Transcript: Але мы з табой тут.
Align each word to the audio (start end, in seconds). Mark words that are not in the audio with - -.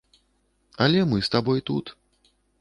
Але 0.85 1.03
мы 1.11 1.17
з 1.27 1.33
табой 1.35 1.63
тут. 1.69 1.85